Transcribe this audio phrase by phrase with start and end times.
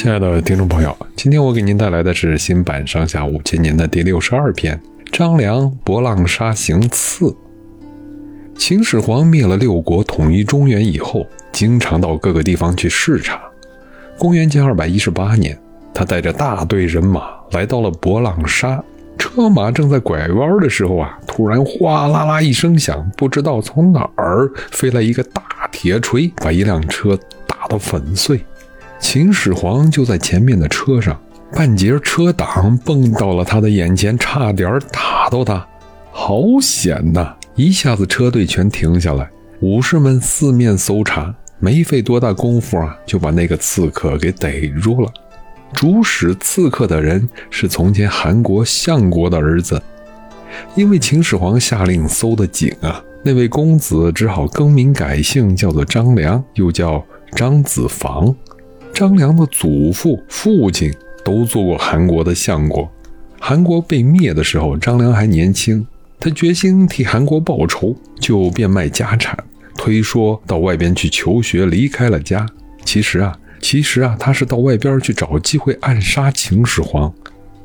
[0.00, 4.76] 亲爱的听众朋友，今天我给您带来的是新版《上下五千年》的第六十二篇
[5.10, 7.24] 《张良博浪沙行刺》。
[8.56, 13.40] 秦始皇灭了六国，统一中原以后，经常到各个地方去视察。
[14.16, 15.58] 公元前二百一十八年，
[15.92, 18.80] 他带着大队人马来到了博浪沙，
[19.18, 27.18] 车马正在拐弯的时候啊，突然哗啦啦一声响，不知道从哪儿飞来一个大铁锤，把一辆车
[27.48, 28.40] 打得粉碎。
[29.00, 31.18] 秦始皇就在前面的车上，
[31.52, 35.66] 半截车挡蹦到了他的眼前，差点打到他，
[36.10, 37.34] 好险呐！
[37.54, 39.28] 一下子车队全停下来，
[39.60, 45.10] 武士们四面搜查，没费多大功夫啊，就把那个刺客给逮住了。
[45.72, 49.80] 主使刺客的人是从前韩国相国的儿子，
[50.74, 57.02] 因为秦始皇下令搜得紧啊，那位公子只好更名改姓，叫做张良，又叫
[57.34, 58.34] 张子房。
[58.92, 60.92] 张良的祖父、父亲
[61.24, 62.90] 都做过韩国的相国。
[63.38, 65.86] 韩国被灭的时候，张良还年轻，
[66.18, 69.38] 他决心替韩国报仇，就变卖家产，
[69.76, 72.44] 推说到外边去求学，离开了家。
[72.84, 77.12] 其实啊，其实啊，他是到外边去找机会暗杀秦始皇。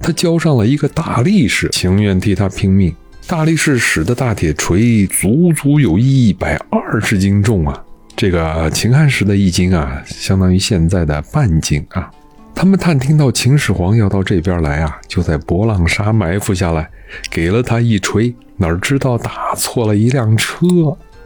[0.00, 2.92] 他交上了一个大力士，情愿替他拼命。
[3.26, 7.84] 大力士使的大铁锤足足有一百二十斤重啊！
[8.20, 12.10] 这个秦汉时的一斤啊，相当于现在的半斤啊。
[12.54, 16.86] 他们探听到秦始皇要到这边来啊，就在博浪沙埋伏下来，
[17.30, 18.34] 给了他一锤。
[18.58, 20.66] 哪知道打错了一辆车。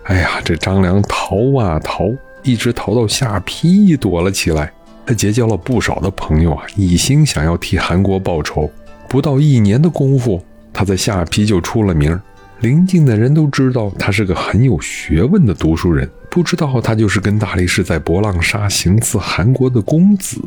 [0.04, 2.04] 哎呀，这张良逃啊逃，
[2.44, 4.72] 一直逃到下邳躲了起来。
[5.04, 8.70] 他结交了不少的朋友啊，一心想要替韩国报仇。
[9.08, 10.40] 不到一年的功夫，
[10.72, 12.16] 他在下邳就出了名。
[12.64, 20.40] 邻近的人都知道他是个很有学问的读书人，不知道他就是跟大力士在博浪沙行刺韩国的公子。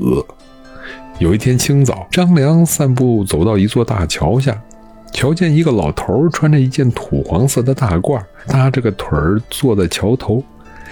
[1.20, 4.60] 有一天清早，张良散步走到一座大桥下，
[5.14, 10.44] 瞧见一个老头穿着一件土黄色的大褂，搭着个腿儿坐在桥头。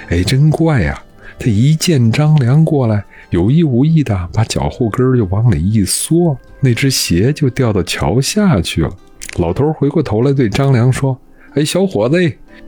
[0.09, 1.01] 哎，真怪呀！
[1.39, 8.91] 他一见张良过来，有意无意的把脚后跟就往里一缩，那只鞋就掉到桥下去了。
[9.37, 11.17] 老头回过头来对张良说
[11.55, 12.17] ：“哎，小伙子，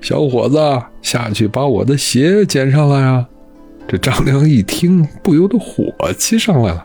[0.01, 0.57] 小伙子，
[1.01, 3.28] 下去把我的鞋捡上来啊！”
[3.88, 6.83] 这张良一听，不由得火气上来了。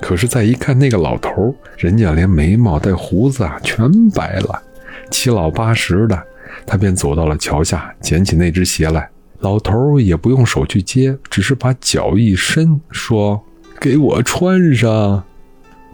[0.00, 4.62] 可是再一看那个老头，人家连眉毛带胡子啊全白了，
[5.10, 6.22] 七老八十的，
[6.66, 9.06] 他便走到了桥下，捡起那只鞋来。
[9.40, 13.42] 老头也不用手去接，只是把脚一伸，说
[13.78, 15.22] ：“给我穿上。”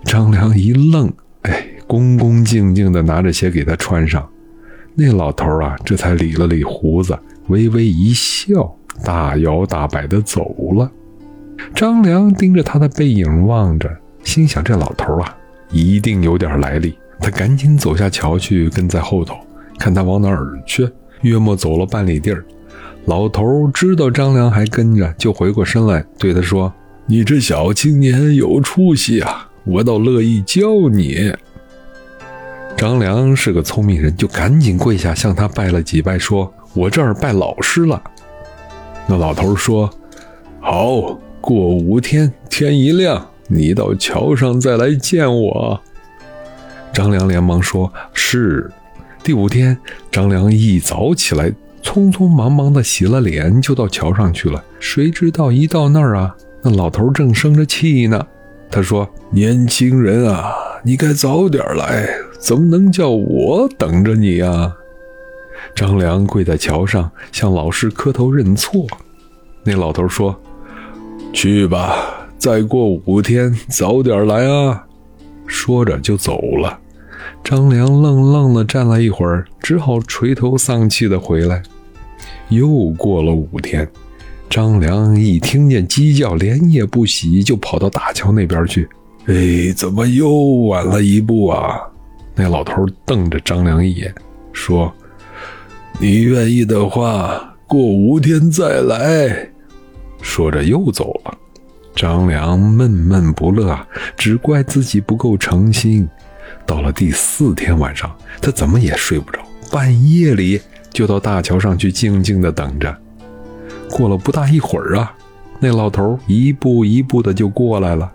[0.06, 1.66] 张良一愣，哎。
[1.90, 4.24] 恭恭敬敬地拿着鞋给他穿上，
[4.94, 7.18] 那老头啊，这才理了理胡子，
[7.48, 8.72] 微微一笑，
[9.04, 10.88] 大摇大摆地走了。
[11.74, 13.90] 张良盯着他的背影望着，
[14.22, 15.36] 心想：这老头啊，
[15.72, 16.96] 一定有点来历。
[17.18, 19.34] 他赶紧走下桥去，跟在后头，
[19.76, 20.88] 看他往哪儿去。
[21.22, 22.44] 约莫走了半里地儿，
[23.06, 26.72] 老头知道张良还跟着，就回过身来对他说
[27.06, 31.34] ：“你这小青年有出息啊，我倒乐意教你。”
[32.80, 38.02] 张良是个聪明人，就赶紧跪下向他拜了几拜，说：“我这儿拜老师了。”
[39.06, 39.90] 那老头说
[40.62, 45.78] ：“好，过五天天一亮，你到桥上再来见我。”
[46.90, 48.70] 张良连忙说：“是。”
[49.22, 49.76] 第五天，
[50.10, 51.52] 张良一早起来，
[51.82, 54.64] 匆匆忙忙的洗了脸，就到桥上去了。
[54.78, 58.26] 谁知道一到那儿啊，那老头正生着气呢。
[58.70, 62.08] 他说：“年轻人啊，你该早点来。”
[62.40, 64.74] 怎么能叫我等着你呀？
[65.74, 68.86] 张良跪在桥上，向老师磕头认错。
[69.62, 70.34] 那老头说
[71.34, 74.82] ：“去吧，再过五天早点来啊。”
[75.46, 76.78] 说着就走了。
[77.44, 81.62] 张良愣愣的站了一会儿，只好垂头丧气的回来。
[82.48, 83.86] 又过了五天，
[84.48, 88.88] 张良一听见鸡叫，连夜不洗，就跑到大桥那边去。
[89.26, 90.30] 哎，怎么又
[90.66, 91.78] 晚了一步啊？
[92.34, 94.14] 那老头瞪着张良一眼，
[94.52, 94.92] 说
[96.00, 99.48] ：“你愿意的话，过五天再来。”
[100.22, 101.36] 说着又走了。
[101.94, 103.78] 张良闷闷不乐，
[104.16, 106.08] 只怪自己不够诚心。
[106.64, 109.40] 到了第四天晚上，他怎么也睡不着，
[109.72, 110.60] 半夜里
[110.90, 112.96] 就到大桥上去静静的等着。
[113.90, 115.12] 过了不大一会儿啊，
[115.58, 118.10] 那老头一步一步的就过来了。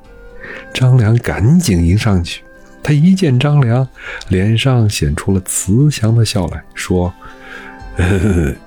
[0.73, 2.44] 张良赶紧迎上去。
[2.85, 3.87] 他一见张良，
[4.27, 7.11] 脸上显出了慈祥的笑来，说：“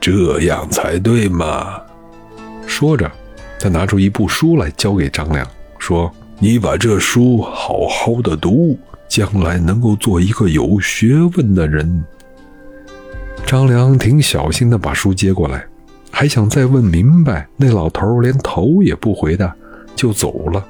[0.00, 1.80] 这样才对嘛。”
[2.66, 3.08] 说着，
[3.60, 5.46] 他拿出一部书来交给张良，
[5.78, 8.76] 说：“你把这书好好的读，
[9.08, 12.04] 将来能够做一个有学问的人。”
[13.46, 15.64] 张良挺小心的把书接过来，
[16.10, 19.52] 还想再问明白，那老头连头也不回的
[19.94, 20.66] 就走了。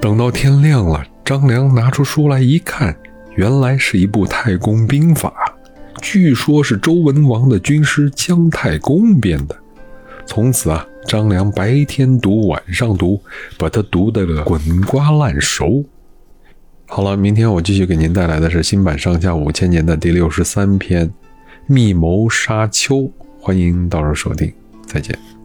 [0.00, 2.96] 等到天亮了，张良拿出书来一看，
[3.34, 5.34] 原来是一部《太公兵法》，
[6.00, 9.56] 据说是周文王的军师姜太公编的。
[10.24, 13.20] 从此啊，张良白天读，晚上读，
[13.58, 15.84] 把它读得个滚瓜烂熟。
[16.86, 21.08] 好了，明天我继续给您带来的是新版上下五千年的第六十三篇
[21.66, 22.98] 《密谋沙丘》，
[23.40, 24.52] 欢迎到时候收听，
[24.86, 25.35] 再见。